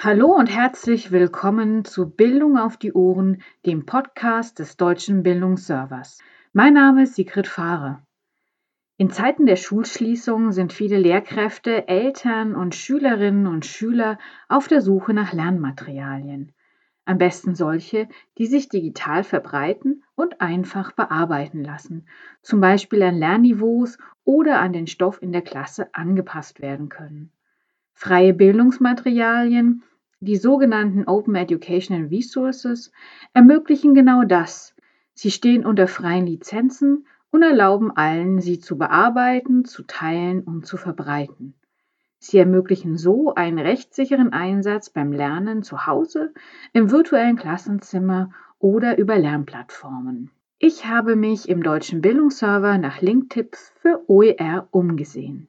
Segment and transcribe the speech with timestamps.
[0.00, 6.20] Hallo und herzlich willkommen zu Bildung auf die Ohren, dem Podcast des Deutschen Bildungsservers.
[6.52, 8.00] Mein Name ist Sigrid Fahre.
[8.96, 15.14] In Zeiten der Schulschließung sind viele Lehrkräfte, Eltern und Schülerinnen und Schüler auf der Suche
[15.14, 16.52] nach Lernmaterialien.
[17.04, 18.08] Am besten solche,
[18.38, 22.06] die sich digital verbreiten und einfach bearbeiten lassen,
[22.40, 27.32] zum Beispiel an Lernniveaus oder an den Stoff in der Klasse angepasst werden können.
[28.00, 29.82] Freie Bildungsmaterialien,
[30.20, 32.92] die sogenannten Open Educational Resources,
[33.34, 34.76] ermöglichen genau das.
[35.14, 40.76] Sie stehen unter freien Lizenzen und erlauben allen, sie zu bearbeiten, zu teilen und zu
[40.76, 41.54] verbreiten.
[42.20, 46.32] Sie ermöglichen so einen rechtssicheren Einsatz beim Lernen zu Hause,
[46.72, 48.30] im virtuellen Klassenzimmer
[48.60, 50.30] oder über Lernplattformen.
[50.60, 55.48] Ich habe mich im deutschen Bildungsserver nach Linktipps für OER umgesehen.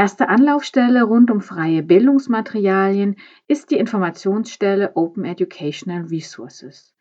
[0.00, 3.16] Erste Anlaufstelle rund um freie Bildungsmaterialien
[3.48, 6.94] ist die Informationsstelle Open Educational Resources.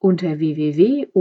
[0.00, 1.12] Unter www.o-e-r.de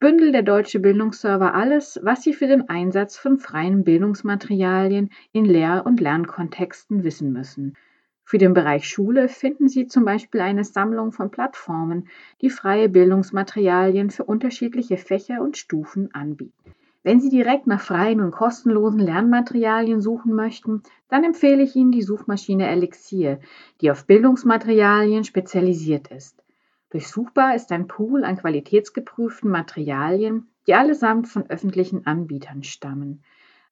[0.00, 5.86] bündelt der Deutsche Bildungsserver alles, was Sie für den Einsatz von freien Bildungsmaterialien in Lehr-
[5.86, 7.76] und Lernkontexten wissen müssen.
[8.24, 12.08] Für den Bereich Schule finden Sie zum Beispiel eine Sammlung von Plattformen,
[12.40, 16.74] die freie Bildungsmaterialien für unterschiedliche Fächer und Stufen anbieten.
[17.02, 22.02] Wenn Sie direkt nach freien und kostenlosen Lernmaterialien suchen möchten, dann empfehle ich Ihnen die
[22.02, 23.40] Suchmaschine Elixir,
[23.80, 26.42] die auf Bildungsmaterialien spezialisiert ist.
[26.90, 33.22] Durchsuchbar ist ein Pool an qualitätsgeprüften Materialien, die allesamt von öffentlichen Anbietern stammen.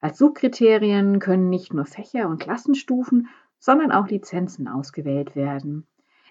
[0.01, 3.27] Als Suchkriterien können nicht nur Fächer und Klassenstufen,
[3.59, 5.85] sondern auch Lizenzen ausgewählt werden.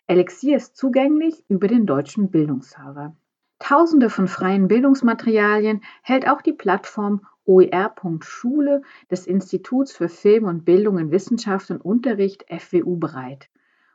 [0.06, 3.14] Elixir ist zugänglich über den deutschen Bildungsserver.
[3.58, 10.98] Tausende von freien Bildungsmaterialien hält auch die Plattform OER.Schule des Instituts für Film und Bildung
[10.98, 13.48] in Wissenschaft und Unterricht FWU bereit.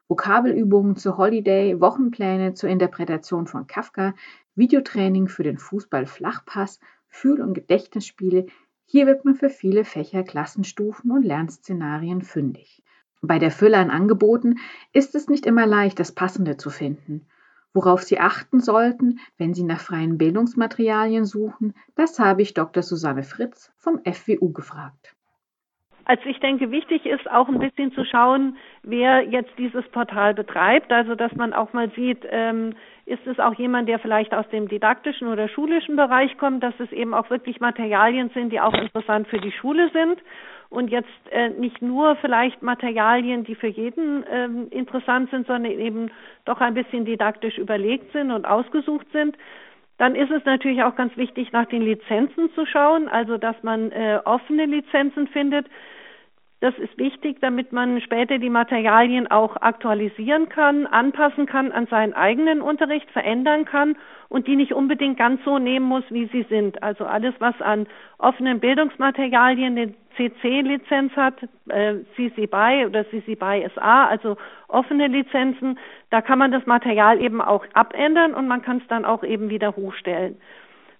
[0.09, 4.13] Vokabelübungen zu Holiday, Wochenpläne zur Interpretation von Kafka,
[4.55, 8.47] Videotraining für den Fußball-Flachpass, Fühl- und Gedächtnisspiele.
[8.85, 12.83] Hier wird man für viele Fächer, Klassenstufen und Lernszenarien fündig.
[13.21, 14.57] Bei der Fülle an Angeboten
[14.91, 17.25] ist es nicht immer leicht, das Passende zu finden.
[17.73, 22.83] Worauf Sie achten sollten, wenn Sie nach freien Bildungsmaterialien suchen, das habe ich Dr.
[22.83, 25.15] Susanne Fritz vom FWU gefragt.
[26.05, 30.91] Also ich denke, wichtig ist auch ein bisschen zu schauen, wer jetzt dieses Portal betreibt.
[30.91, 32.75] Also dass man auch mal sieht, ähm,
[33.05, 36.91] ist es auch jemand, der vielleicht aus dem didaktischen oder schulischen Bereich kommt, dass es
[36.91, 40.21] eben auch wirklich Materialien sind, die auch interessant für die Schule sind
[40.69, 46.09] und jetzt äh, nicht nur vielleicht Materialien, die für jeden ähm, interessant sind, sondern eben
[46.45, 49.37] doch ein bisschen didaktisch überlegt sind und ausgesucht sind.
[49.97, 53.91] Dann ist es natürlich auch ganz wichtig, nach den Lizenzen zu schauen, also dass man
[53.91, 55.67] äh, offene Lizenzen findet.
[56.63, 62.13] Das ist wichtig, damit man später die Materialien auch aktualisieren kann, anpassen kann an seinen
[62.13, 63.97] eigenen Unterricht, verändern kann
[64.29, 66.81] und die nicht unbedingt ganz so nehmen muss, wie sie sind.
[66.81, 67.85] Also alles, was an
[68.17, 71.33] offenen Bildungsmaterialien eine CC-Lizenz hat,
[71.67, 74.37] äh, CC BY oder CC BY SA, also
[74.69, 75.77] offene Lizenzen,
[76.11, 79.49] da kann man das Material eben auch abändern und man kann es dann auch eben
[79.49, 80.37] wieder hochstellen.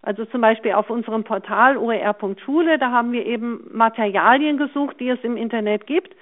[0.04, 5.20] Also zum Beispiel auf unserem Portal oer.schule, da haben wir eben Materialien gesucht, die es
[5.24, 6.14] im Internet gibt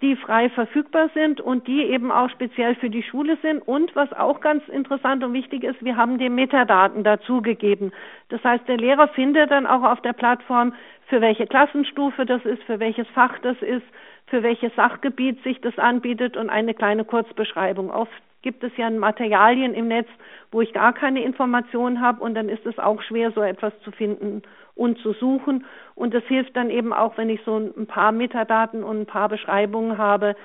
[0.00, 3.66] die frei verfügbar sind und die eben auch speziell für die Schule sind.
[3.66, 7.92] Und was auch ganz interessant und wichtig ist, wir haben die Metadaten dazugegeben.
[8.28, 10.74] Das heißt, der Lehrer findet dann auch auf der Plattform,
[11.06, 13.86] für welche Klassenstufe das ist, für welches Fach das ist,
[14.26, 17.90] für welches Sachgebiet sich das anbietet und eine kleine Kurzbeschreibung.
[17.90, 18.12] Oft
[18.42, 20.08] gibt es ja Materialien im Netz,
[20.50, 23.90] wo ich gar keine Informationen habe und dann ist es auch schwer, so etwas zu
[23.90, 24.42] finden
[24.74, 25.66] und zu suchen.
[25.94, 29.28] Und das hilft dann eben auch, wenn ich so ein paar Metadaten und ein paar
[29.28, 30.36] Beschreibungen habe.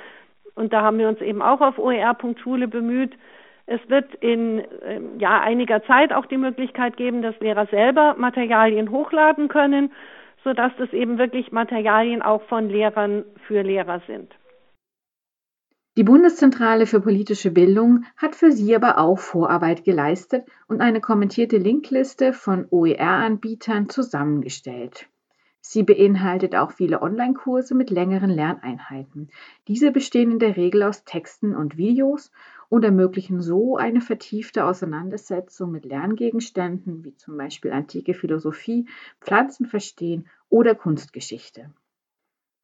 [0.56, 3.14] Und da haben wir uns eben auch auf oer.schule bemüht.
[3.66, 8.92] Es wird in äh, ja, einiger Zeit auch die Möglichkeit geben, dass Lehrer selber Materialien
[8.92, 9.92] hochladen können,
[10.44, 14.34] sodass das eben wirklich Materialien auch von Lehrern für Lehrer sind.
[15.96, 21.58] Die Bundeszentrale für politische Bildung hat für Sie aber auch Vorarbeit geleistet und eine kommentierte
[21.58, 25.08] Linkliste von OER-Anbietern zusammengestellt.
[25.62, 29.30] Sie beinhaltet auch viele Online-Kurse mit längeren Lerneinheiten.
[29.68, 32.32] Diese bestehen in der Regel aus Texten und Videos
[32.70, 38.88] und ermöglichen so eine vertiefte Auseinandersetzung mit Lerngegenständen wie zum Beispiel antike Philosophie,
[39.22, 41.70] Pflanzenverstehen oder Kunstgeschichte.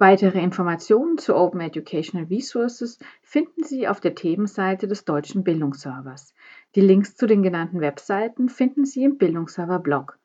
[0.01, 6.33] Weitere Informationen zu Open Educational Resources finden Sie auf der Themenseite des deutschen Bildungsservers.
[6.75, 10.17] Die Links zu den genannten Webseiten finden Sie im Bildungsserver-Blog.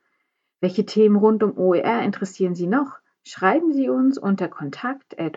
[0.61, 3.00] Welche Themen rund um OER interessieren Sie noch?
[3.25, 5.35] Schreiben Sie uns unter kontakt.o-e-r.de.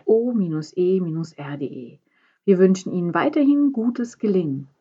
[2.46, 4.68] Wir wünschen Ihnen weiterhin gutes Gelingen.